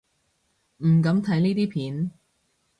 [0.77, 2.11] 唔敢睇呢啲片